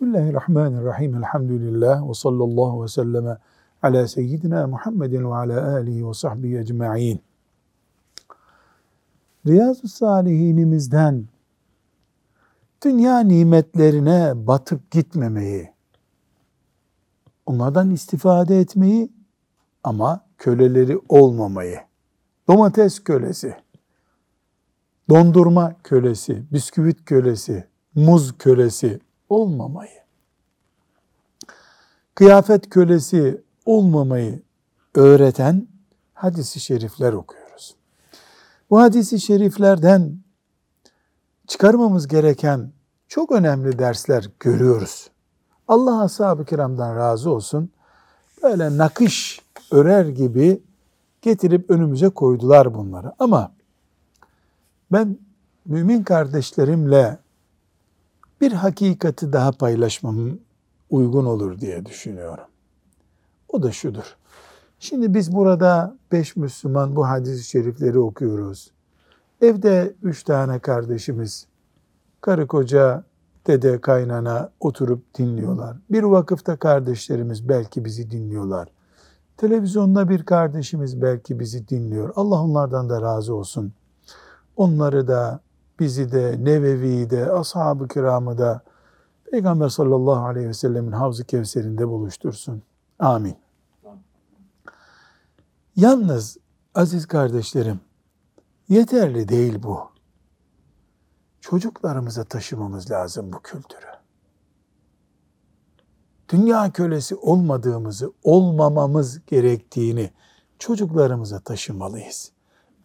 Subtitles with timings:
[0.00, 1.14] Bismillahirrahmanirrahim.
[1.14, 3.38] Elhamdülillah ve sallallahu ve selleme
[3.82, 7.20] ala seyyidina Muhammedin ve ala alihi ve sahbihi ecma'in.
[9.46, 11.24] Riyazu Salihinimizden
[12.84, 15.72] dünya nimetlerine batıp gitmemeyi,
[17.46, 19.12] onlardan istifade etmeyi
[19.84, 21.78] ama köleleri olmamayı,
[22.48, 23.54] domates kölesi,
[25.10, 30.00] dondurma kölesi, bisküvit kölesi, muz kölesi olmamayı,
[32.14, 34.42] kıyafet kölesi olmamayı
[34.94, 35.68] öğreten
[36.14, 37.74] hadisi şerifler okuyoruz.
[38.70, 40.18] Bu hadisi şeriflerden
[41.46, 42.72] çıkarmamız gereken
[43.08, 45.10] çok önemli dersler görüyoruz.
[45.68, 47.70] Allah ashab-ı kiramdan razı olsun.
[48.42, 49.40] Böyle nakış
[49.70, 50.62] örer gibi
[51.22, 53.12] getirip önümüze koydular bunları.
[53.18, 53.52] Ama
[54.92, 55.18] ben
[55.66, 57.18] mümin kardeşlerimle
[58.40, 60.38] bir hakikati daha paylaşmam
[60.90, 62.44] uygun olur diye düşünüyorum.
[63.48, 64.16] O da şudur.
[64.80, 68.70] Şimdi biz burada beş Müslüman bu hadis-i şerifleri okuyoruz.
[69.40, 71.46] Evde üç tane kardeşimiz,
[72.20, 73.04] karı koca,
[73.46, 75.76] dede, kaynana oturup dinliyorlar.
[75.90, 78.68] Bir vakıfta kardeşlerimiz belki bizi dinliyorlar.
[79.36, 82.12] Televizyonda bir kardeşimiz belki bizi dinliyor.
[82.16, 83.72] Allah onlardan da razı olsun.
[84.56, 85.40] Onları da
[85.80, 88.62] bizi de, Nevevi'yi de, ashab-ı kiramı da
[89.30, 92.62] Peygamber sallallahu aleyhi ve sellemin havz-ı kevserinde buluştursun.
[92.98, 93.36] Amin.
[95.76, 96.36] Yalnız
[96.74, 97.80] aziz kardeşlerim,
[98.68, 99.80] yeterli değil bu.
[101.40, 103.86] Çocuklarımıza taşımamız lazım bu kültürü.
[106.28, 110.10] Dünya kölesi olmadığımızı, olmamamız gerektiğini
[110.58, 112.32] çocuklarımıza taşımalıyız.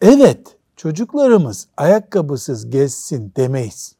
[0.00, 3.96] Evet, çocuklarımız ayakkabısız gezsin demeyiz.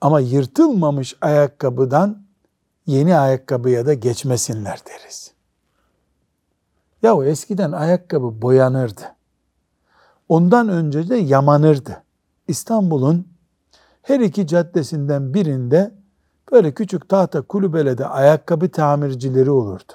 [0.00, 2.22] Ama yırtılmamış ayakkabıdan
[2.86, 5.32] yeni ayakkabıya da geçmesinler deriz.
[7.02, 9.02] Yahu eskiden ayakkabı boyanırdı.
[10.28, 12.02] Ondan önce de yamanırdı.
[12.48, 13.28] İstanbul'un
[14.02, 15.94] her iki caddesinden birinde
[16.52, 19.92] böyle küçük tahta kulübelede ayakkabı tamircileri olurdu.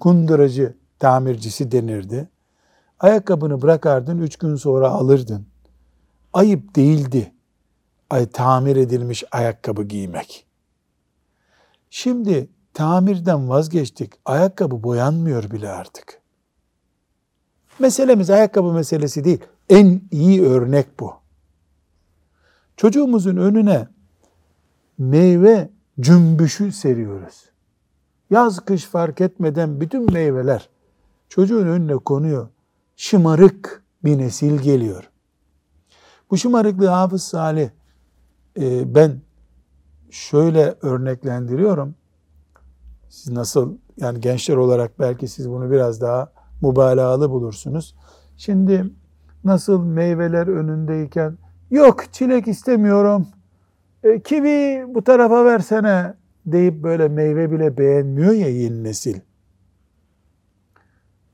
[0.00, 2.28] Kunduracı tamircisi denirdi.
[3.00, 5.46] Ayakkabını bırakardın, üç gün sonra alırdın.
[6.32, 7.32] Ayıp değildi
[8.10, 10.46] ay, tamir edilmiş ayakkabı giymek.
[11.90, 14.12] Şimdi tamirden vazgeçtik.
[14.24, 16.20] Ayakkabı boyanmıyor bile artık.
[17.78, 19.40] Meselemiz ayakkabı meselesi değil.
[19.70, 21.14] En iyi örnek bu.
[22.76, 23.88] Çocuğumuzun önüne
[24.98, 25.70] meyve
[26.00, 27.44] cümbüşü seriyoruz.
[28.30, 30.68] Yaz kış fark etmeden bütün meyveler
[31.28, 32.48] çocuğun önüne konuyor
[32.98, 35.10] şımarık bir nesil geliyor.
[36.30, 37.70] Bu şımarıklığı Hafız Salih
[38.60, 39.20] e, ben
[40.10, 41.94] şöyle örneklendiriyorum.
[43.08, 46.32] Siz nasıl yani gençler olarak belki siz bunu biraz daha
[46.62, 47.96] mübalağalı bulursunuz.
[48.36, 48.84] Şimdi
[49.44, 51.38] nasıl meyveler önündeyken
[51.70, 53.26] yok çilek istemiyorum
[54.02, 56.14] e, kivi bu tarafa versene
[56.46, 59.20] deyip böyle meyve bile beğenmiyor ya yeni nesil.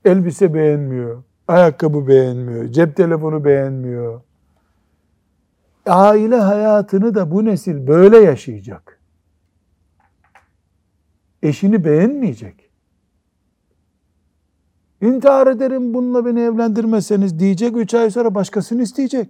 [0.05, 4.21] Elbise beğenmiyor ayakkabı beğenmiyor, cep telefonu beğenmiyor.
[5.85, 8.99] Aile hayatını da bu nesil böyle yaşayacak.
[11.43, 12.69] Eşini beğenmeyecek.
[15.01, 19.29] İntihar ederim bununla beni evlendirmeseniz diyecek, üç ay sonra başkasını isteyecek.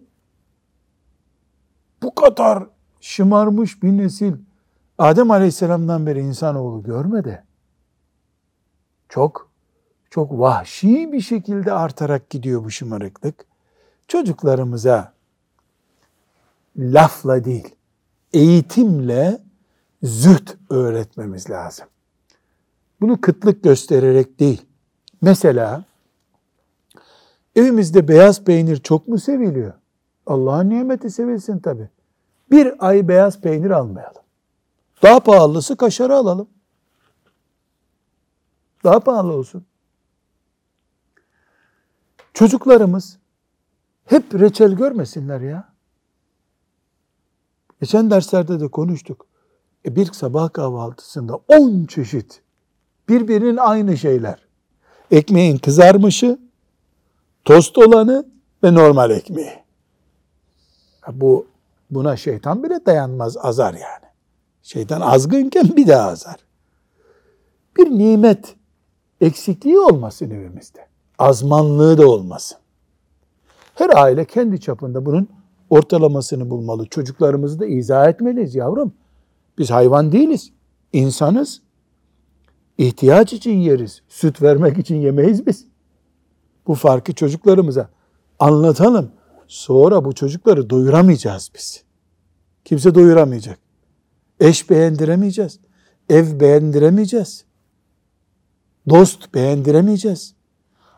[2.03, 2.63] Bu kadar
[3.01, 4.33] şımarmış bir nesil
[4.97, 7.43] Adem Aleyhisselam'dan beri insanoğlu görmedi.
[9.09, 9.44] Çok
[10.09, 13.45] çok vahşi bir şekilde artarak gidiyor bu şımarıklık.
[14.07, 15.13] Çocuklarımıza
[16.77, 17.75] lafla değil,
[18.33, 19.41] eğitimle
[20.03, 21.87] züht öğretmemiz lazım.
[23.01, 24.65] Bunu kıtlık göstererek değil.
[25.21, 25.83] Mesela
[27.55, 29.73] evimizde beyaz peynir çok mu seviliyor?
[30.25, 31.89] Allah'ın nimeti sevilsin tabi.
[32.51, 34.21] Bir ay beyaz peynir almayalım.
[35.03, 36.47] Daha pahalısı kaşarı alalım.
[38.83, 39.65] Daha pahalı olsun.
[42.35, 43.17] Çocuklarımız
[44.05, 45.69] hep reçel görmesinler ya.
[47.81, 49.25] Geçen derslerde de konuştuk.
[49.85, 52.41] E bir sabah kahvaltısında 10 çeşit
[53.09, 54.45] birbirinin aynı şeyler.
[55.11, 56.39] Ekmeğin kızarmışı,
[57.45, 58.25] tost olanı
[58.63, 59.63] ve normal ekmeği.
[61.11, 61.47] Bu
[61.91, 64.05] buna şeytan bile dayanmaz, azar yani.
[64.63, 66.37] Şeytan azgınken bir daha azar.
[67.77, 68.55] Bir nimet
[69.21, 72.57] eksikliği olmasın evimizde azmanlığı da olmasın.
[73.75, 75.27] Her aile kendi çapında bunun
[75.69, 76.85] ortalamasını bulmalı.
[76.85, 78.93] Çocuklarımızı da izah etmeliyiz yavrum.
[79.57, 80.51] Biz hayvan değiliz.
[80.93, 81.61] İnsanız.
[82.77, 84.01] İhtiyaç için yeriz.
[84.07, 85.65] Süt vermek için yemeyiz biz.
[86.67, 87.89] Bu farkı çocuklarımıza
[88.39, 89.11] anlatalım.
[89.47, 91.83] Sonra bu çocukları doyuramayacağız biz.
[92.65, 93.59] Kimse doyuramayacak.
[94.39, 95.59] Eş beğendiremeyeceğiz.
[96.09, 97.45] Ev beğendiremeyeceğiz.
[98.89, 100.35] Dost beğendiremeyeceğiz.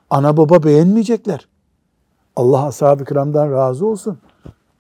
[0.10, 1.48] Ana baba beğenmeyecekler.
[2.36, 4.20] Allah ashab-ı kiramdan razı olsun.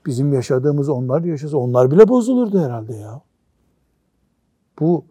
[0.06, 3.22] Bizim yaşadığımız onlar yaşasa onlar bile bozulurdu herhalde ya.
[4.80, 5.06] Bu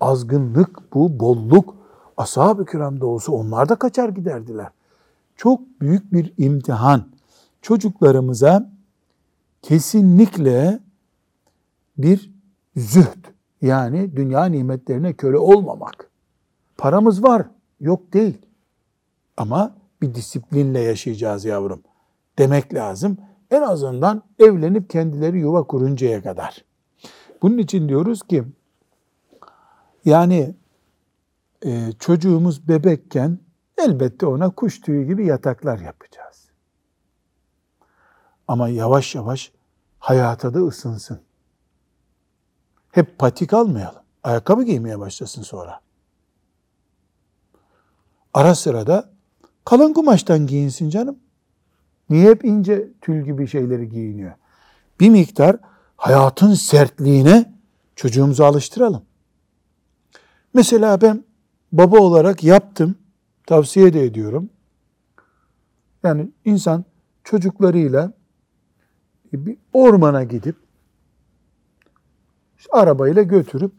[0.00, 1.74] azgınlık, bu bolluk
[2.16, 4.68] ashab-ı kiramda olsa onlar da kaçar giderdiler.
[5.36, 7.04] Çok büyük bir imtihan.
[7.62, 8.70] Çocuklarımıza
[9.62, 10.80] kesinlikle
[11.98, 12.30] bir
[12.76, 13.24] zühd
[13.62, 16.10] yani dünya nimetlerine köle olmamak.
[16.78, 17.46] Paramız var,
[17.80, 18.38] yok değil.
[19.40, 21.82] Ama bir disiplinle yaşayacağız yavrum
[22.38, 23.16] demek lazım.
[23.50, 26.64] En azından evlenip kendileri yuva kuruncaya kadar.
[27.42, 28.44] Bunun için diyoruz ki
[30.04, 30.54] yani
[31.64, 33.38] e, çocuğumuz bebekken
[33.78, 36.48] elbette ona kuş tüyü gibi yataklar yapacağız.
[38.48, 39.52] Ama yavaş yavaş
[39.98, 41.20] hayata da ısınsın.
[42.92, 44.02] Hep patik almayalım.
[44.22, 45.80] Ayakkabı giymeye başlasın sonra.
[48.34, 49.19] Ara sıra da
[49.70, 51.18] kalın kumaştan giyinsin canım.
[52.10, 54.32] Niye hep ince tül gibi şeyleri giyiniyor?
[55.00, 55.56] Bir miktar
[55.96, 57.54] hayatın sertliğine
[57.96, 59.02] çocuğumuzu alıştıralım.
[60.54, 61.24] Mesela ben
[61.72, 62.94] baba olarak yaptım,
[63.46, 64.50] tavsiye de ediyorum.
[66.02, 66.84] Yani insan
[67.24, 68.12] çocuklarıyla
[69.32, 70.56] bir ormana gidip
[72.58, 73.72] işte arabayla götürüp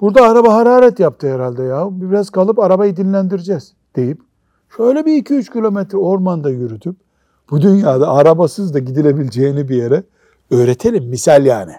[0.00, 1.88] burada araba hararet yaptı herhalde ya.
[1.90, 4.26] Biraz kalıp arabayı dinlendireceğiz deyip
[4.76, 6.96] şöyle bir iki üç kilometre ormanda yürütüp
[7.50, 10.04] bu dünyada arabasız da gidilebileceğini bir yere
[10.50, 11.04] öğretelim.
[11.04, 11.72] Misal yani.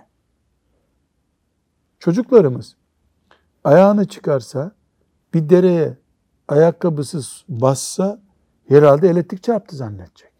[1.99, 2.75] Çocuklarımız
[3.63, 4.71] ayağını çıkarsa
[5.33, 5.97] bir dereye
[6.47, 8.19] ayakkabısız bassa
[8.67, 10.31] herhalde elektrik çarptı zannedecek.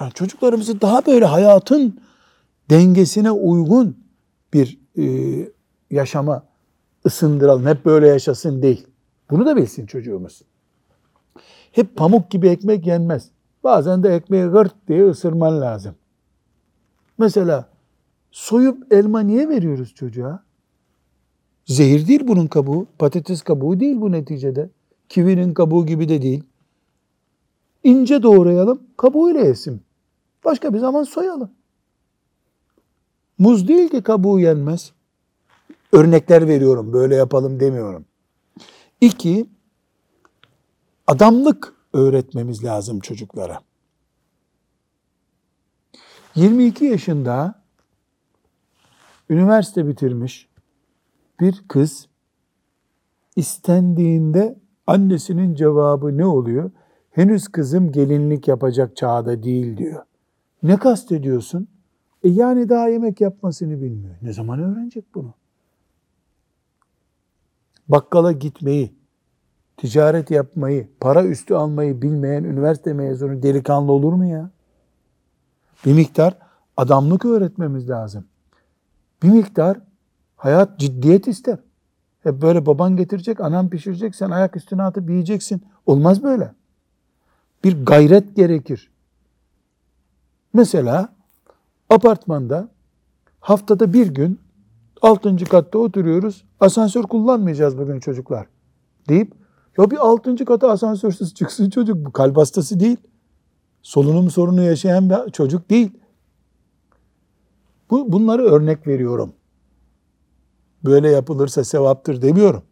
[0.00, 2.00] Yani çocuklarımızı daha böyle hayatın
[2.70, 4.04] dengesine uygun
[4.52, 5.04] bir e,
[5.90, 6.46] yaşama
[7.06, 7.66] ısındıralım.
[7.66, 8.86] Hep böyle yaşasın değil.
[9.30, 10.42] Bunu da bilsin çocuğumuz.
[11.74, 13.30] Hep pamuk gibi ekmek yenmez.
[13.64, 15.94] Bazen de ekmeği gırt diye ısırman lazım.
[17.18, 17.68] Mesela
[18.30, 20.42] soyup elma niye veriyoruz çocuğa?
[21.66, 22.86] Zehir değil bunun kabuğu.
[22.98, 24.70] Patates kabuğu değil bu neticede.
[25.08, 26.44] Kivinin kabuğu gibi de değil.
[27.84, 29.82] İnce doğrayalım, kabuğuyla yesin.
[30.44, 31.50] Başka bir zaman soyalım.
[33.38, 34.92] Muz değil ki kabuğu yenmez.
[35.92, 38.04] Örnekler veriyorum, böyle yapalım demiyorum.
[39.00, 39.46] İki,
[41.06, 43.60] adamlık öğretmemiz lazım çocuklara.
[46.34, 47.62] 22 yaşında
[49.30, 50.48] üniversite bitirmiş
[51.40, 52.08] bir kız
[53.36, 56.70] istendiğinde annesinin cevabı ne oluyor?
[57.10, 60.04] Henüz kızım gelinlik yapacak çağda değil diyor.
[60.62, 61.68] Ne kastediyorsun?
[62.22, 64.14] E yani daha yemek yapmasını bilmiyor.
[64.22, 65.34] Ne zaman öğrenecek bunu?
[67.88, 68.94] Bakkala gitmeyi,
[69.76, 74.50] ticaret yapmayı, para üstü almayı bilmeyen üniversite mezunu delikanlı olur mu ya?
[75.86, 76.38] Bir miktar
[76.76, 78.24] adamlık öğretmemiz lazım.
[79.22, 79.78] Bir miktar
[80.36, 81.58] hayat ciddiyet ister.
[82.22, 85.62] Hep böyle baban getirecek, anan pişirecek, sen ayak üstüne atıp yiyeceksin.
[85.86, 86.52] Olmaz böyle.
[87.64, 88.90] Bir gayret gerekir.
[90.52, 91.08] Mesela
[91.90, 92.68] apartmanda
[93.40, 94.40] haftada bir gün
[95.02, 96.44] altıncı katta oturuyoruz.
[96.60, 98.46] Asansör kullanmayacağız bugün çocuklar
[99.08, 99.43] deyip
[99.78, 102.06] ya bir altıncı kata asansörsüz çıksın çocuk.
[102.06, 102.96] Bu kalp hastası değil.
[103.82, 105.90] Solunum sorunu yaşayan bir çocuk değil.
[107.90, 109.32] Bu, bunları örnek veriyorum.
[110.84, 112.62] Böyle yapılırsa sevaptır demiyorum.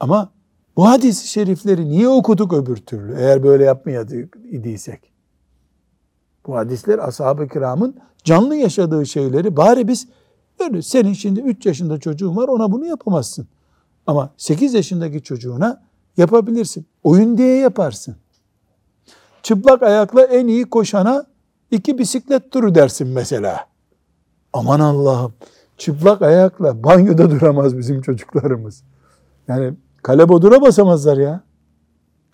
[0.00, 0.30] Ama
[0.76, 5.12] bu hadis-i şerifleri niye okuduk öbür türlü eğer böyle yapmayadiysek?
[6.46, 10.08] Bu hadisler ashab-ı kiramın canlı yaşadığı şeyleri bari biz
[10.60, 13.46] öyle senin şimdi 3 yaşında çocuğun var ona bunu yapamazsın.
[14.06, 15.82] Ama 8 yaşındaki çocuğuna
[16.16, 16.86] Yapabilirsin.
[17.04, 18.16] Oyun diye yaparsın.
[19.42, 21.26] Çıplak ayakla en iyi koşana
[21.70, 23.66] iki bisiklet turu dersin mesela.
[24.52, 25.34] Aman Allah'ım.
[25.76, 28.82] Çıplak ayakla banyoda duramaz bizim çocuklarımız.
[29.48, 31.40] Yani kalebodura basamazlar ya.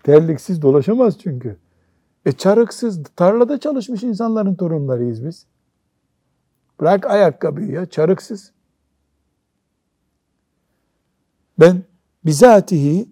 [0.03, 1.57] Terliksiz dolaşamaz çünkü.
[2.27, 5.47] E çarıksız, tarlada çalışmış insanların torunlarıyız biz.
[6.81, 8.53] Bırak ayakkabıyı ya, çarıksız.
[11.61, 11.83] Ben
[12.25, 13.09] bizatihi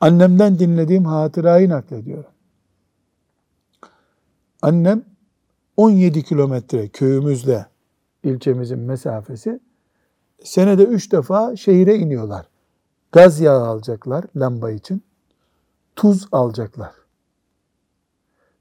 [0.00, 2.30] Annemden dinlediğim hatırayı naklediyorum.
[4.62, 5.04] Annem
[5.76, 7.66] 17 kilometre köyümüzle
[8.22, 9.60] ilçemizin mesafesi
[10.44, 12.46] senede üç defa şehire iniyorlar.
[13.12, 15.02] Gaz yağı alacaklar lamba için.
[15.96, 16.92] Tuz alacaklar.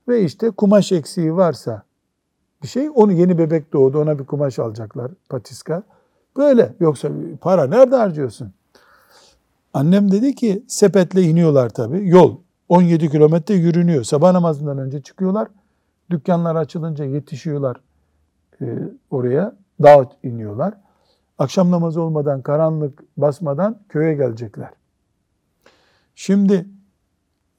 [0.08, 1.84] Ve işte kumaş eksiği varsa
[2.64, 5.84] bir şey onu yeni bebek doğdu ona bir kumaş alacaklar patiska.
[6.38, 7.10] Böyle yoksa
[7.42, 8.54] para nerede harcıyorsun?
[9.76, 12.10] Annem dedi ki sepetle iniyorlar tabii.
[12.10, 12.38] Yol
[12.70, 14.04] 17 kilometre yürünüyor.
[14.04, 15.48] Sabah namazından önce çıkıyorlar.
[16.10, 17.78] Dükkanlar açılınca yetişiyorlar
[18.62, 18.66] e,
[19.10, 19.56] oraya.
[19.84, 20.74] Dağ iniyorlar.
[21.38, 24.70] Akşam namazı olmadan, karanlık basmadan köye gelecekler.
[26.16, 26.66] Şimdi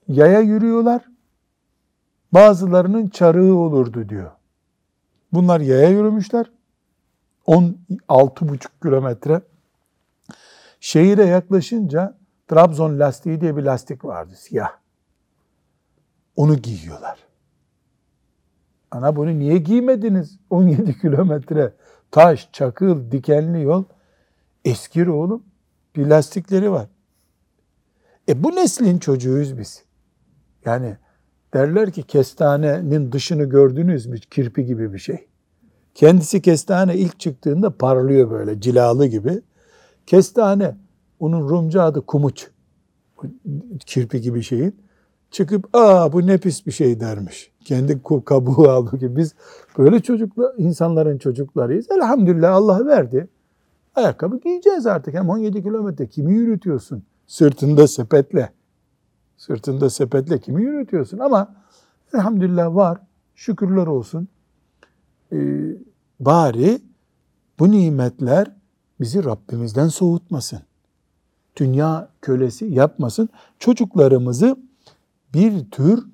[0.09, 1.03] yaya yürüyorlar.
[2.33, 4.31] Bazılarının çarığı olurdu diyor.
[5.33, 6.51] Bunlar yaya yürümüşler.
[7.47, 9.41] 16,5 kilometre.
[10.87, 14.71] Şehire yaklaşınca Trabzon lastiği diye bir lastik vardı siyah.
[16.37, 17.19] Onu giyiyorlar.
[18.91, 20.39] Ana bunu niye giymediniz?
[20.51, 21.73] 17 kilometre
[22.11, 23.85] taş, çakıl, dikenli yol.
[24.65, 25.43] Eskir oğlum.
[25.97, 26.89] Bir lastikleri var.
[28.29, 29.85] E bu neslin çocuğuyuz biz.
[30.65, 30.97] Yani
[31.55, 34.19] derler ki kestanenin dışını gördünüz mü?
[34.19, 35.29] Kirpi gibi bir şey.
[35.95, 39.43] Kendisi kestane ilk çıktığında parlıyor böyle cilalı gibi.
[40.07, 40.77] Kestane,
[41.21, 42.49] onun Rumca adı kumuç.
[43.87, 44.77] Kirpi gibi şeyin.
[45.31, 47.51] Çıkıp aa bu ne pis bir şey dermiş.
[47.65, 49.35] Kendi kabuğu aldı ki biz
[49.79, 51.91] böyle çocuklar, insanların çocuklarıyız.
[51.91, 53.29] Elhamdülillah Allah verdi.
[53.95, 55.15] Ayakkabı giyeceğiz artık.
[55.15, 57.03] Hem 17 kilometre kimi yürütüyorsun?
[57.27, 58.53] Sırtında sepetle.
[59.37, 61.19] Sırtında sepetle kimi yürütüyorsun?
[61.19, 61.55] Ama
[62.15, 62.99] elhamdülillah var.
[63.35, 64.29] Şükürler olsun.
[65.33, 65.37] Ee,
[66.21, 66.81] bari
[67.59, 68.53] bu nimetler
[69.01, 70.61] bizi Rabbimizden soğutmasın.
[71.57, 73.29] Dünya kölesi yapmasın.
[73.59, 74.57] Çocuklarımızı
[75.35, 76.07] bir tür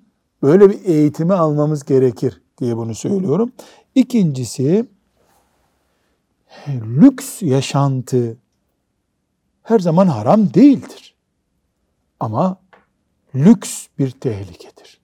[0.43, 3.53] böyle bir eğitimi almamız gerekir diye bunu söylüyorum.
[3.95, 4.87] İkincisi
[6.69, 8.37] lüks yaşantı
[9.62, 11.15] her zaman haram değildir.
[12.21, 12.57] Ama
[13.35, 15.01] lüks bir tehlikedir.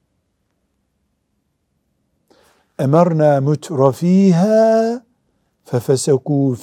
[2.78, 5.02] Emerna mutrafiha
[5.64, 6.56] fefesekû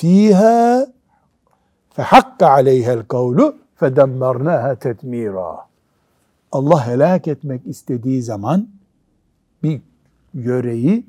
[1.96, 5.68] fîhâ fehakka aleyhel kavlu fedemmernaha tetmira.
[6.52, 8.70] Allah helak etmek istediği zaman
[9.64, 9.82] bir
[10.34, 11.06] yöreyi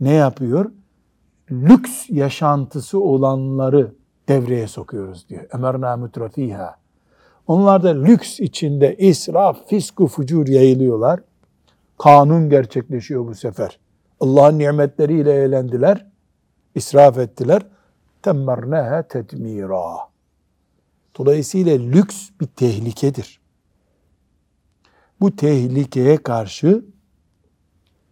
[0.00, 0.70] ne yapıyor?
[1.50, 3.92] Lüks yaşantısı olanları
[4.28, 5.44] devreye sokuyoruz diyor.
[5.54, 6.76] Emerna mutrafiha.
[7.46, 11.20] Onlar da lüks içinde israf, fisku, fucur yayılıyorlar.
[11.98, 13.78] Kanun gerçekleşiyor bu sefer.
[14.20, 16.06] Allah'ın nimetleriyle eğlendiler,
[16.74, 17.62] israf ettiler.
[18.22, 20.07] Temmerneha tetmira.
[21.16, 23.40] Dolayısıyla lüks bir tehlikedir.
[25.20, 26.84] Bu tehlikeye karşı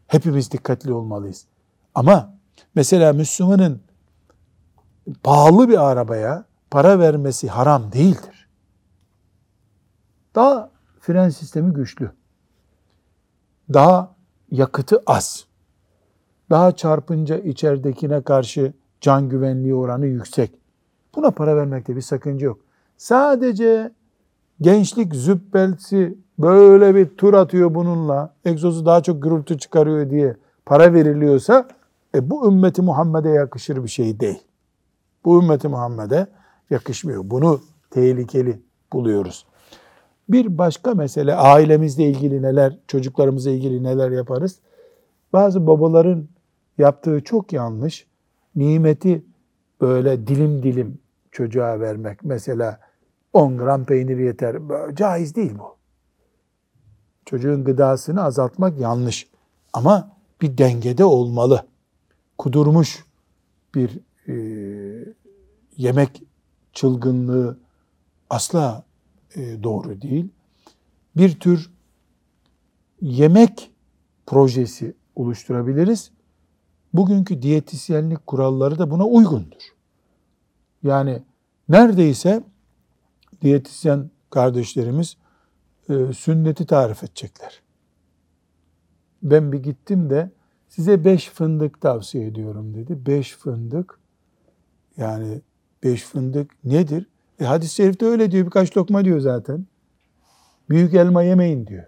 [0.07, 1.47] hepimiz dikkatli olmalıyız.
[1.95, 2.35] Ama
[2.75, 3.81] mesela Müslümanın
[5.23, 8.49] pahalı bir arabaya para vermesi haram değildir.
[10.35, 12.13] Daha fren sistemi güçlü.
[13.73, 14.15] Daha
[14.51, 15.47] yakıtı az.
[16.51, 20.55] Daha çarpınca içeridekine karşı can güvenliği oranı yüksek.
[21.15, 22.66] Buna para vermekte bir sakınca yok.
[22.97, 23.93] Sadece
[24.61, 30.37] gençlik züppelsi böyle bir tur atıyor bununla, egzozu daha çok gürültü çıkarıyor diye
[30.67, 31.69] para veriliyorsa
[32.15, 34.43] e, bu ümmeti Muhammed'e yakışır bir şey değil.
[35.25, 36.27] Bu ümmeti Muhammed'e
[36.71, 37.23] yakışmıyor.
[37.25, 37.61] Bunu
[37.91, 38.61] tehlikeli
[38.93, 39.47] buluyoruz.
[40.29, 44.59] Bir başka mesele ailemizle ilgili neler, çocuklarımızla ilgili neler yaparız?
[45.33, 46.29] Bazı babaların
[46.79, 48.07] yaptığı çok yanlış.
[48.57, 49.25] Nimeti
[49.81, 50.99] böyle dilim dilim
[51.33, 52.25] çocuğa vermek.
[52.25, 52.79] Mesela
[53.37, 54.57] 10 gram peynir yeter.
[54.95, 55.77] Caiz değil bu.
[57.25, 59.29] Çocuğun gıdasını azaltmak yanlış.
[59.73, 61.67] Ama bir dengede olmalı.
[62.39, 63.05] Kudurmuş
[63.75, 64.35] bir e,
[65.77, 66.23] yemek
[66.73, 67.59] çılgınlığı
[68.31, 68.85] asla
[69.35, 70.29] e, doğru değil.
[71.17, 71.71] Bir tür
[73.01, 73.71] yemek
[74.27, 76.11] projesi oluşturabiliriz.
[76.93, 79.63] Bugünkü diyetisyenlik kuralları da buna uygundur.
[80.83, 81.23] Yani
[81.69, 82.43] neredeyse
[83.43, 85.17] diyetisyen kardeşlerimiz
[85.89, 87.63] e, sünneti tarif edecekler.
[89.23, 90.31] Ben bir gittim de
[90.69, 93.07] size beş fındık tavsiye ediyorum dedi.
[93.07, 93.99] Beş fındık
[94.97, 95.41] yani
[95.83, 97.07] beş fındık nedir?
[97.41, 99.67] E, hadis-i şerifte öyle diyor birkaç lokma diyor zaten.
[100.71, 101.85] Büyük elma yemeyin diyor.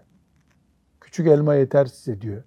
[1.01, 2.43] Küçük elma yeter size diyor.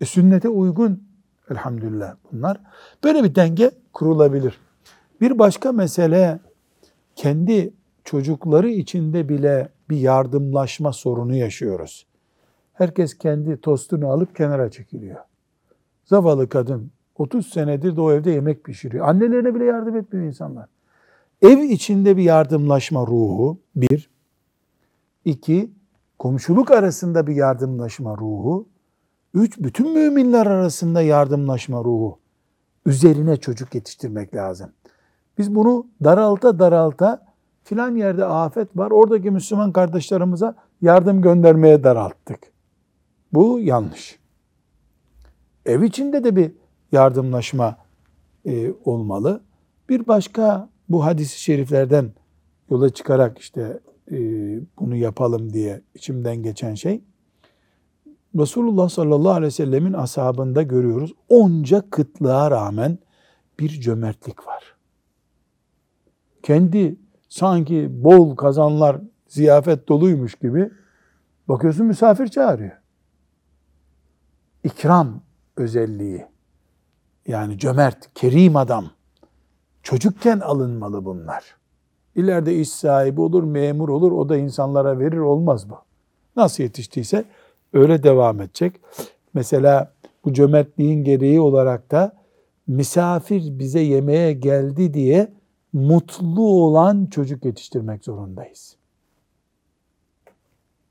[0.00, 1.02] E, sünnete uygun
[1.50, 2.60] elhamdülillah bunlar.
[3.04, 4.58] Böyle bir denge kurulabilir.
[5.20, 6.40] Bir başka mesele
[7.16, 12.06] kendi çocukları içinde bile bir yardımlaşma sorunu yaşıyoruz.
[12.72, 15.20] Herkes kendi tostunu alıp kenara çekiliyor.
[16.04, 19.08] Zavallı kadın 30 senedir de o evde yemek pişiriyor.
[19.08, 20.68] Annelerine bile yardım etmiyor insanlar.
[21.42, 24.10] Ev içinde bir yardımlaşma ruhu bir.
[25.24, 25.70] iki
[26.18, 28.68] komşuluk arasında bir yardımlaşma ruhu.
[29.34, 32.18] Üç, bütün müminler arasında yardımlaşma ruhu.
[32.86, 34.70] Üzerine çocuk yetiştirmek lazım.
[35.38, 37.31] Biz bunu daralta daralta
[37.64, 38.90] filan yerde afet var.
[38.90, 42.38] Oradaki Müslüman kardeşlerimize yardım göndermeye daralttık.
[43.32, 44.18] Bu yanlış.
[45.66, 46.52] Ev içinde de bir
[46.92, 47.76] yardımlaşma
[48.46, 49.40] e, olmalı.
[49.88, 52.12] Bir başka bu hadisi şeriflerden
[52.70, 54.16] yola çıkarak işte e,
[54.78, 57.02] bunu yapalım diye içimden geçen şey
[58.38, 61.12] Resulullah sallallahu aleyhi ve sellemin ashabında görüyoruz.
[61.28, 62.98] Onca kıtlığa rağmen
[63.58, 64.74] bir cömertlik var.
[66.42, 66.96] Kendi
[67.32, 70.70] sanki bol kazanlar ziyafet doluymuş gibi
[71.48, 72.72] bakıyorsun misafir çağırıyor.
[74.64, 75.22] İkram
[75.56, 76.26] özelliği.
[77.26, 78.86] Yani cömert, kerim adam.
[79.82, 81.56] Çocukken alınmalı bunlar.
[82.14, 85.78] İleride iş sahibi olur, memur olur, o da insanlara verir olmaz bu.
[86.36, 87.24] Nasıl yetiştiyse
[87.72, 88.80] öyle devam edecek.
[89.34, 89.92] Mesela
[90.24, 92.16] bu cömertliğin gereği olarak da
[92.66, 95.41] misafir bize yemeğe geldi diye
[95.72, 98.76] mutlu olan çocuk yetiştirmek zorundayız.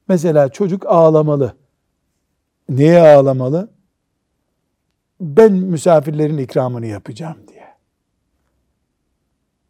[0.07, 1.53] Mesela çocuk ağlamalı.
[2.69, 3.69] Niye ağlamalı?
[5.21, 7.67] Ben misafirlerin ikramını yapacağım diye.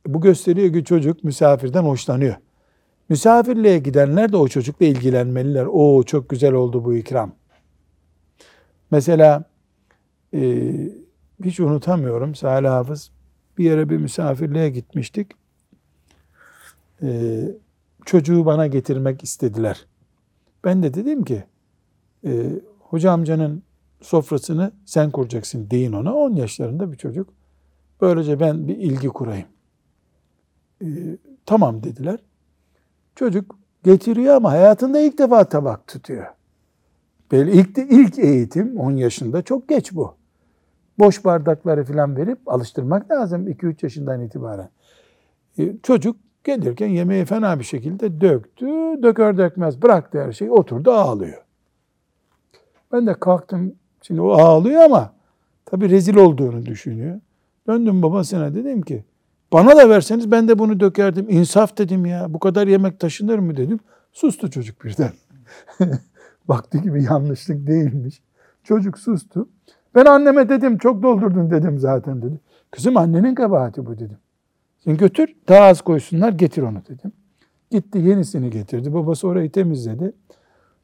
[0.07, 2.35] Bu gösteriyor ki çocuk misafirden hoşlanıyor.
[3.09, 5.65] Misafirliğe gidenler de o çocukla ilgilenmeliler.
[5.71, 7.31] O çok güzel oldu bu ikram.
[8.91, 9.43] Mesela
[10.33, 10.71] e,
[11.43, 13.11] hiç unutamıyorum Salih Hafız
[13.61, 15.31] bir yere bir misafirliğe gitmiştik.
[17.01, 17.41] E,
[18.05, 19.85] çocuğu bana getirmek istediler.
[20.63, 21.43] Ben de dedim ki
[22.25, 23.63] e, hoca amcanın
[24.01, 26.15] sofrasını sen kuracaksın deyin ona.
[26.15, 27.29] 10 yaşlarında bir çocuk.
[28.01, 29.47] Böylece ben bir ilgi kurayım.
[30.81, 30.87] E,
[31.45, 32.19] tamam dediler.
[33.15, 36.27] Çocuk getiriyor ama hayatında ilk defa tabak tutuyor.
[37.31, 40.20] Böyle ilk, ilk eğitim 10 yaşında çok geç bu.
[40.99, 44.69] Boş bardakları falan verip alıştırmak lazım 2-3 yaşından itibaren.
[45.57, 48.67] E, çocuk gelirken yemeği fena bir şekilde döktü.
[49.03, 51.43] Döker dökmez bıraktı her şeyi oturdu ağlıyor.
[52.91, 55.13] Ben de kalktım şimdi o ağlıyor ama
[55.65, 57.19] tabii rezil olduğunu düşünüyor.
[57.67, 59.03] Döndüm babasına dedim ki
[59.53, 61.29] bana da verseniz ben de bunu dökerdim.
[61.29, 62.33] İnsaf dedim ya.
[62.33, 63.79] Bu kadar yemek taşınır mı dedim.
[64.11, 65.11] Sustu çocuk birden.
[66.47, 68.21] Baktı gibi yanlışlık değilmiş.
[68.63, 69.49] Çocuk sustu.
[69.95, 72.39] Ben anneme dedim çok doldurdun dedim zaten dedi.
[72.71, 74.17] Kızım annenin kabahati bu dedim.
[74.79, 77.11] Sen götür daha az koysunlar getir onu dedim.
[77.71, 78.93] Gitti yenisini getirdi.
[78.93, 80.13] Babası orayı temizledi.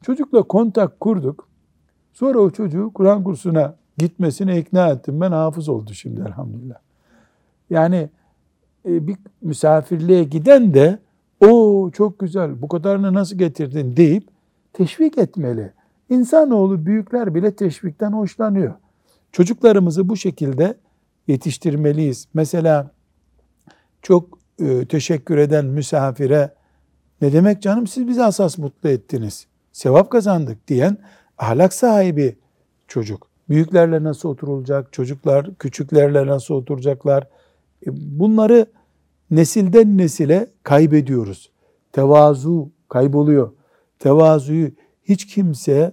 [0.02, 1.48] Çocukla kontak kurduk.
[2.12, 5.20] Sonra o çocuğu Kur'an kursuna gitmesine ikna ettim.
[5.20, 6.78] Ben hafız oldu şimdi elhamdülillah.
[7.70, 8.10] Yani
[8.88, 10.98] e, bir misafirliğe giden de
[11.40, 14.28] o çok güzel bu kadarını nasıl getirdin deyip
[14.72, 15.72] teşvik etmeli.
[16.10, 18.74] İnsanoğlu büyükler bile teşvikten hoşlanıyor.
[19.32, 20.78] Çocuklarımızı bu şekilde
[21.26, 22.28] yetiştirmeliyiz.
[22.34, 22.90] Mesela
[24.02, 26.54] çok e, teşekkür eden misafire
[27.20, 29.46] ne demek canım siz bizi asas mutlu ettiniz.
[29.72, 30.98] Sevap kazandık diyen
[31.38, 32.36] ahlak sahibi
[32.88, 33.28] çocuk.
[33.48, 37.22] Büyüklerle nasıl oturulacak, çocuklar küçüklerle nasıl oturacaklar.
[37.86, 38.66] E, bunları
[39.30, 41.50] nesilden nesile kaybediyoruz.
[41.92, 43.52] Tevazu kayboluyor.
[43.98, 44.70] Tevazuyu
[45.02, 45.92] hiç kimse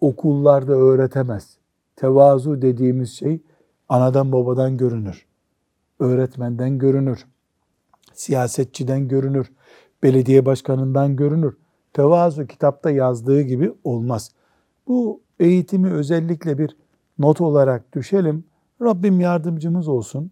[0.00, 1.61] okullarda öğretemez.
[1.96, 3.40] Tevazu dediğimiz şey
[3.88, 5.26] anadan babadan görünür.
[6.00, 7.26] Öğretmenden görünür.
[8.14, 9.52] Siyasetçiden görünür.
[10.02, 11.56] Belediye başkanından görünür.
[11.92, 14.30] Tevazu kitapta yazdığı gibi olmaz.
[14.88, 16.76] Bu eğitimi özellikle bir
[17.18, 18.44] not olarak düşelim.
[18.82, 20.30] Rabbim yardımcımız olsun.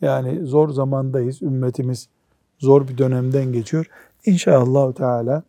[0.00, 1.42] Yani zor zamandayız.
[1.42, 2.08] Ümmetimiz
[2.58, 3.86] zor bir dönemden geçiyor.
[4.26, 5.42] İnşallah Teala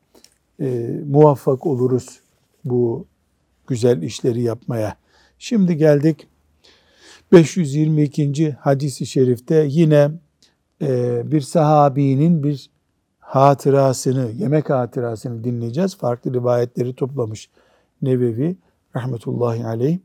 [0.60, 2.20] e, muvaffak oluruz
[2.66, 3.06] bu
[3.68, 4.96] güzel işleri yapmaya.
[5.40, 6.28] Şimdi geldik
[7.32, 8.52] 522.
[8.52, 10.12] hadisi şerifte yine
[10.82, 12.70] e, bir sahabinin bir
[13.20, 15.98] hatırasını, yemek hatırasını dinleyeceğiz.
[15.98, 17.50] Farklı rivayetleri toplamış
[18.02, 18.58] Nevevi
[18.96, 20.00] rahmetullahi aleyh.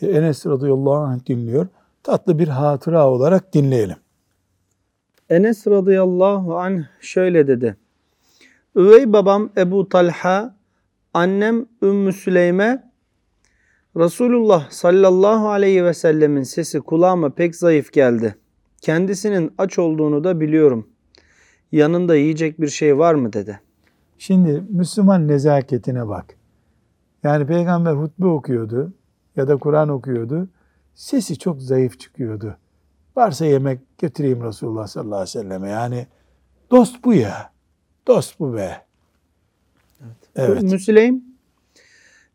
[0.00, 1.66] E, Enes radıyallahu anh dinliyor
[2.02, 3.96] tatlı bir hatıra olarak dinleyelim.
[5.30, 7.76] Enes radıyallahu anh şöyle dedi.
[8.76, 10.54] Üvey babam Ebu Talha,
[11.14, 12.83] annem Ümmü Süleyme,
[13.96, 18.36] Resulullah sallallahu aleyhi ve sellemin sesi kulağıma pek zayıf geldi.
[18.80, 20.88] Kendisinin aç olduğunu da biliyorum.
[21.72, 23.60] Yanında yiyecek bir şey var mı dedi.
[24.18, 26.36] Şimdi Müslüman nezaketine bak.
[27.22, 28.92] Yani peygamber hutbe okuyordu
[29.36, 30.48] ya da Kur'an okuyordu
[30.94, 32.56] sesi çok zayıf çıkıyordu.
[33.16, 35.70] Varsa yemek götüreyim Resulullah sallallahu aleyhi ve selleme.
[35.70, 36.06] Yani
[36.70, 37.52] Dost bu ya.
[38.06, 38.84] Dost bu be.
[40.36, 40.62] Evet.
[40.62, 41.24] Ümmü Süleym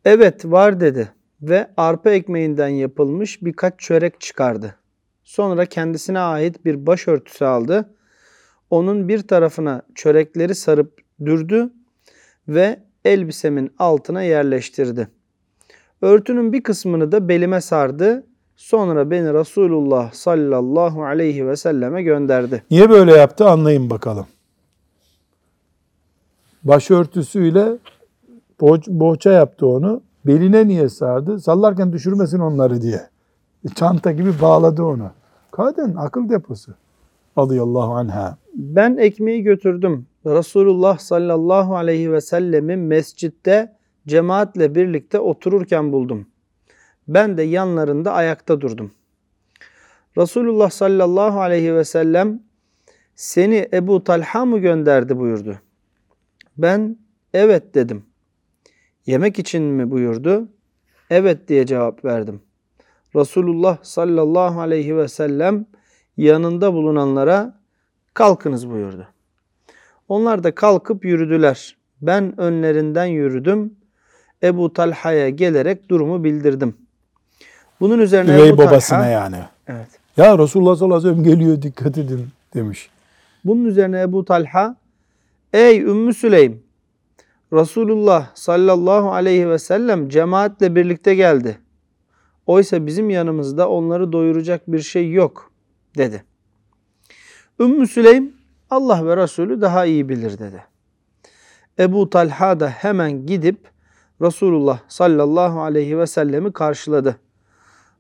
[0.06, 4.76] evet var dedi ve arpa ekmeğinden yapılmış birkaç çörek çıkardı.
[5.24, 7.90] Sonra kendisine ait bir başörtüsü aldı.
[8.70, 11.70] Onun bir tarafına çörekleri sarıp dürdü
[12.48, 15.08] ve elbisemin altına yerleştirdi.
[16.02, 18.26] Örtünün bir kısmını da belime sardı.
[18.56, 22.64] Sonra beni Resulullah sallallahu aleyhi ve selleme gönderdi.
[22.72, 24.28] Niye böyle yaptı anlayın bakalım.
[26.64, 27.66] Başörtüsüyle
[28.62, 30.02] boğ- boğça yaptı onu.
[30.30, 31.40] Beline niye sardı?
[31.40, 33.10] Sallarken düşürmesin onları diye.
[33.76, 35.12] Çanta gibi bağladı onu.
[35.52, 36.74] Kadın akıl deposu.
[37.38, 38.38] Radıyallahu anha.
[38.54, 40.08] Ben ekmeği götürdüm.
[40.26, 43.76] Resulullah sallallahu aleyhi ve sellemi mescitte
[44.08, 46.28] cemaatle birlikte otururken buldum.
[47.08, 48.92] Ben de yanlarında ayakta durdum.
[50.18, 52.40] Resulullah sallallahu aleyhi ve sellem
[53.16, 55.60] seni Ebu Talha mı gönderdi buyurdu.
[56.58, 56.98] Ben
[57.34, 58.04] evet dedim.
[59.10, 60.48] Yemek için mi buyurdu?
[61.10, 62.42] Evet diye cevap verdim.
[63.16, 65.66] Resulullah sallallahu aleyhi ve sellem
[66.18, 67.60] yanında bulunanlara
[68.14, 69.08] kalkınız buyurdu.
[70.08, 71.78] Onlar da kalkıp yürüdüler.
[72.02, 73.74] Ben önlerinden yürüdüm.
[74.44, 76.76] Ebu Talha'ya gelerek durumu bildirdim.
[77.80, 79.38] Bunun üzerine Üvey Ebu babasına Talha, yani.
[79.68, 79.88] evet.
[80.18, 82.90] Ya Resulullah sallallahu aleyhi ve sellem geliyor dikkat edin demiş.
[83.46, 84.76] Bunun üzerine Ebu Talha,
[85.54, 86.69] ey Ümmü Süleym,
[87.54, 91.60] Resulullah sallallahu aleyhi ve sellem cemaatle birlikte geldi.
[92.46, 95.52] Oysa bizim yanımızda onları doyuracak bir şey yok
[95.98, 96.24] dedi.
[97.60, 98.34] Ümmü Süleym,
[98.70, 100.64] Allah ve Resulü daha iyi bilir dedi.
[101.80, 103.58] Ebu Talha da hemen gidip
[104.22, 107.20] Resulullah sallallahu aleyhi ve sellemi karşıladı.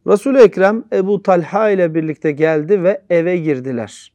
[0.07, 4.13] Resul-i Ekrem Ebu Talha ile birlikte geldi ve eve girdiler.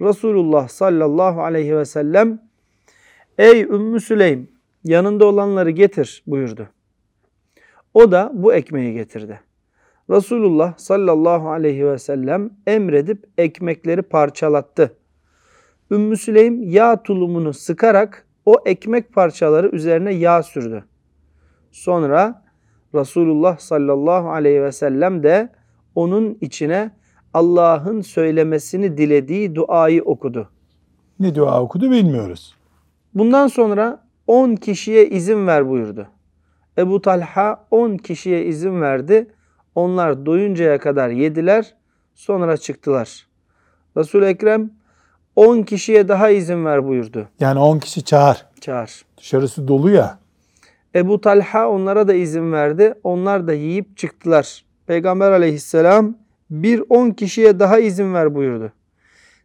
[0.00, 2.51] Resulullah sallallahu aleyhi ve sellem
[3.38, 4.48] Ey Ümmü Süleym
[4.84, 6.68] yanında olanları getir buyurdu.
[7.94, 9.40] O da bu ekmeği getirdi.
[10.10, 14.96] Resulullah sallallahu aleyhi ve sellem emredip ekmekleri parçalattı.
[15.90, 20.84] Ümmü Süleym yağ tulumunu sıkarak o ekmek parçaları üzerine yağ sürdü.
[21.70, 22.44] Sonra
[22.94, 25.52] Resulullah sallallahu aleyhi ve sellem de
[25.94, 26.90] onun içine
[27.34, 30.48] Allah'ın söylemesini dilediği duayı okudu.
[31.20, 32.61] Ne dua okudu bilmiyoruz.
[33.14, 36.08] Bundan sonra 10 kişiye izin ver buyurdu.
[36.78, 39.26] Ebu Talha 10 kişiye izin verdi.
[39.74, 41.74] Onlar doyuncaya kadar yediler.
[42.14, 43.26] Sonra çıktılar.
[43.96, 44.70] Resul-i Ekrem
[45.36, 47.28] 10 kişiye daha izin ver buyurdu.
[47.40, 48.46] Yani 10 kişi çağır.
[48.60, 49.04] Çağır.
[49.18, 50.18] Dışarısı dolu ya.
[50.94, 52.94] Ebu Talha onlara da izin verdi.
[53.04, 54.64] Onlar da yiyip çıktılar.
[54.86, 56.14] Peygamber aleyhisselam
[56.50, 58.72] bir 10 kişiye daha izin ver buyurdu.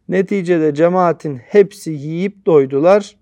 [0.08, 3.16] Neticede cemaatin hepsi yiyip doydular.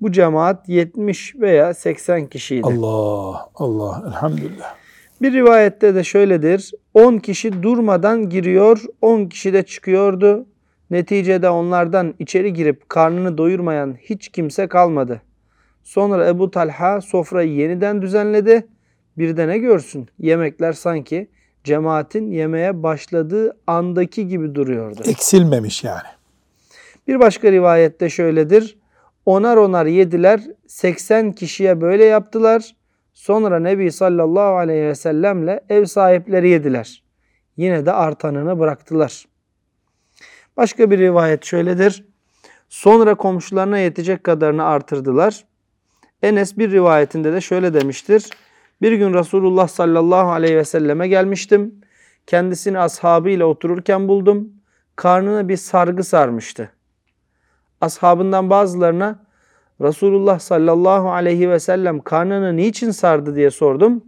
[0.00, 2.66] Bu cemaat 70 veya 80 kişiydi.
[2.66, 4.74] Allah Allah elhamdülillah.
[5.22, 6.72] Bir rivayette de şöyledir.
[6.94, 10.46] 10 kişi durmadan giriyor, 10 kişi de çıkıyordu.
[10.90, 15.22] Neticede onlardan içeri girip karnını doyurmayan hiç kimse kalmadı.
[15.84, 18.66] Sonra Ebu Talha sofrayı yeniden düzenledi.
[19.18, 20.08] Bir de ne görsün?
[20.18, 21.28] Yemekler sanki
[21.64, 25.02] cemaatin yemeye başladığı andaki gibi duruyordu.
[25.04, 26.08] Eksilmemiş yani.
[27.08, 28.77] Bir başka rivayette şöyledir.
[29.28, 30.40] Onar onar yediler.
[30.66, 32.76] 80 kişiye böyle yaptılar.
[33.12, 37.02] Sonra Nebi sallallahu aleyhi ve sellemle ev sahipleri yediler.
[37.56, 39.24] Yine de artanını bıraktılar.
[40.56, 42.04] Başka bir rivayet şöyledir.
[42.68, 45.44] Sonra komşularına yetecek kadarını artırdılar.
[46.22, 48.30] Enes bir rivayetinde de şöyle demiştir.
[48.82, 51.74] Bir gün Resulullah sallallahu aleyhi ve selleme gelmiştim.
[52.26, 54.52] Kendisini ashabıyla otururken buldum.
[54.96, 56.77] Karnına bir sargı sarmıştı.
[57.80, 59.18] Ashabından bazılarına
[59.80, 64.04] Resulullah sallallahu aleyhi ve sellem karnını niçin sardı diye sordum.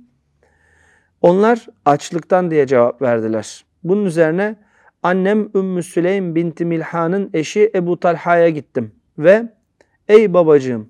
[1.23, 3.65] Onlar açlıktan diye cevap verdiler.
[3.85, 4.57] Bunun üzerine
[5.03, 9.53] annem Ümmü Süleym binti Milhan'ın eşi Ebu Talha'ya gittim ve
[10.09, 10.89] ey babacığım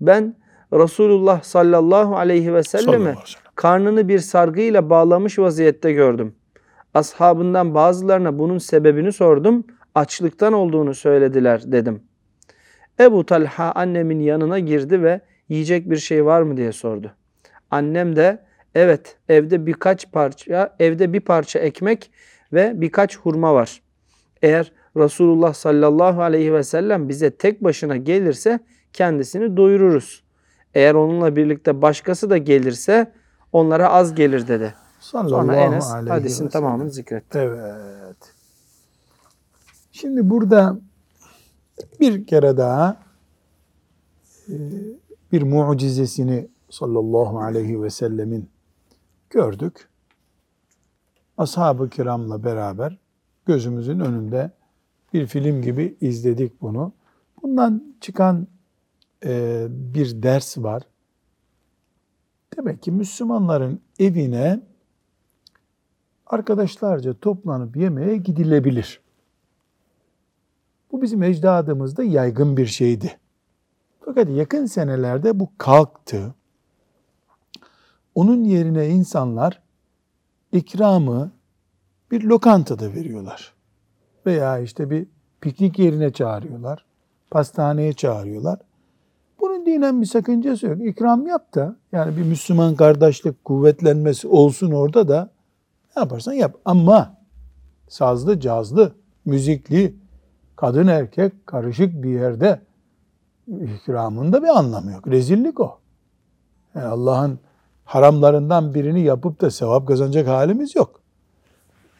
[0.00, 0.36] ben
[0.72, 3.14] Resulullah sallallahu aleyhi ve selleme
[3.54, 6.34] karnını bir sargıyla bağlamış vaziyette gördüm.
[6.94, 9.64] Ashabından bazılarına bunun sebebini sordum.
[9.94, 12.02] Açlıktan olduğunu söylediler dedim.
[13.00, 17.12] Ebu Talha annemin yanına girdi ve yiyecek bir şey var mı diye sordu.
[17.70, 18.38] Annem de
[18.74, 22.10] evet evde birkaç parça, evde bir parça ekmek
[22.52, 23.82] ve birkaç hurma var.
[24.42, 28.60] Eğer Resulullah sallallahu aleyhi ve sellem bize tek başına gelirse
[28.92, 30.22] kendisini doyururuz.
[30.74, 33.12] Eğer onunla birlikte başkası da gelirse
[33.52, 34.74] onlara az gelir dedi.
[35.00, 37.38] Sallallahu Sonra Enes hadisin tamamını zikretti.
[37.38, 38.34] Evet.
[39.92, 40.78] Şimdi burada
[42.00, 43.02] Bir kere daha
[44.48, 44.54] e,
[45.32, 48.50] bir mucizesini sallallahu aleyhi ve sellemin
[49.30, 49.88] gördük.
[51.38, 52.98] Ashab-ı kiramla beraber
[53.46, 54.50] gözümüzün önünde
[55.12, 56.92] bir film gibi izledik bunu.
[57.42, 58.46] Bundan çıkan
[59.24, 60.82] e, bir ders var.
[62.56, 64.60] Demek ki Müslümanların evine
[66.26, 69.00] arkadaşlarca toplanıp yemeğe gidilebilir.
[70.92, 73.18] Bu bizim ecdadımızda yaygın bir şeydi.
[74.04, 76.34] Fakat yakın senelerde bu kalktı.
[78.14, 79.62] Onun yerine insanlar
[80.52, 81.30] ikramı
[82.10, 83.54] bir lokantada veriyorlar.
[84.26, 85.06] Veya işte bir
[85.40, 86.84] piknik yerine çağırıyorlar.
[87.30, 88.58] Pastaneye çağırıyorlar.
[89.40, 90.86] Bunun dinen bir sakıncası yok.
[90.86, 95.30] İkram yap da yani bir Müslüman kardeşlik kuvvetlenmesi olsun orada da
[95.96, 96.56] ne yaparsan yap.
[96.64, 97.16] Ama
[97.88, 99.94] sazlı, cazlı, müzikli,
[100.58, 102.60] kadın erkek karışık bir yerde
[103.46, 105.08] ikramında bir anlamı yok.
[105.08, 105.78] Rezillik o.
[106.74, 107.38] Yani Allah'ın
[107.84, 111.00] haramlarından birini yapıp da sevap kazanacak halimiz yok.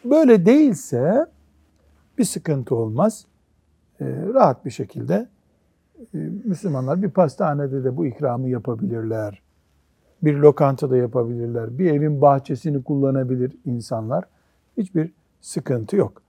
[0.04, 1.26] Böyle değilse
[2.18, 3.24] bir sıkıntı olmaz.
[4.00, 5.28] Ee, rahat bir şekilde
[6.14, 9.42] e, Müslümanlar bir pastanede de bu ikramı yapabilirler.
[10.22, 11.78] Bir lokantada yapabilirler.
[11.78, 14.24] Bir evin bahçesini kullanabilir insanlar.
[14.76, 16.22] Hiçbir sıkıntı yok.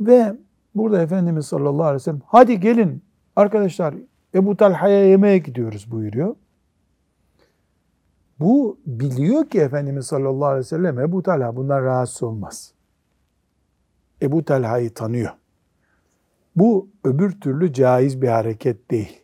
[0.00, 0.36] Ve
[0.78, 3.02] burada Efendimiz sallallahu aleyhi ve sellem hadi gelin
[3.36, 3.94] arkadaşlar
[4.34, 6.36] Ebu Talha'ya yemeğe gidiyoruz buyuruyor.
[8.40, 12.72] Bu biliyor ki Efendimiz sallallahu aleyhi ve sellem Ebu Talha bundan rahatsız olmaz.
[14.22, 15.30] Ebu Talha'yı tanıyor.
[16.56, 19.22] Bu öbür türlü caiz bir hareket değil.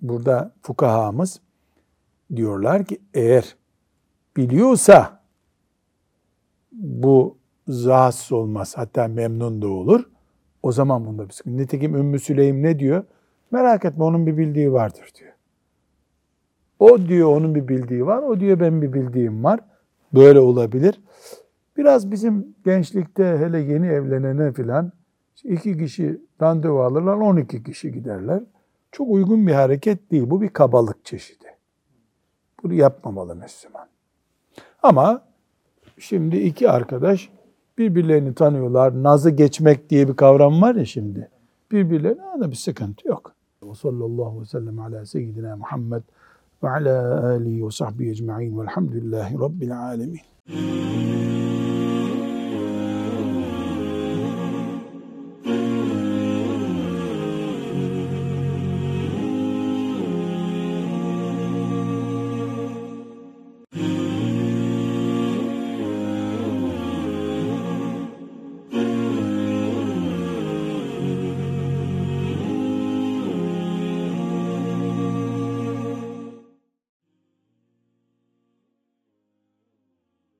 [0.00, 1.40] Burada fukahamız
[2.36, 3.56] diyorlar ki eğer
[4.36, 5.22] biliyorsa
[6.72, 10.04] bu rahatsız olmaz hatta memnun da olur.
[10.62, 11.56] O zaman bunda bir sıkıntı.
[11.56, 13.04] Nitekim Ümmü Süleym ne diyor?
[13.50, 15.32] Merak etme onun bir bildiği vardır diyor.
[16.78, 18.22] O diyor onun bir bildiği var.
[18.22, 19.60] O diyor benim bir bildiğim var.
[20.14, 21.00] Böyle olabilir.
[21.76, 24.92] Biraz bizim gençlikte hele yeni evlenene filan
[25.44, 28.42] iki kişi randevu alırlar 12 kişi giderler.
[28.92, 30.30] Çok uygun bir hareket değil.
[30.30, 31.46] Bu bir kabalık çeşidi.
[32.62, 33.86] Bunu yapmamalı Müslüman.
[34.82, 35.24] Ama
[35.98, 37.30] şimdi iki arkadaş
[37.78, 39.02] birbirlerini tanıyorlar.
[39.02, 41.28] Nazı geçmek diye bir kavram var ya şimdi.
[41.72, 43.34] Birbirlerine da bir sıkıntı yok.
[43.62, 46.02] Ve sallallahu aleyhi ve sellem ala seyyidina Muhammed
[46.62, 51.51] ve ala alihi ve sahbihi ecma'in velhamdülillahi rabbil alemin.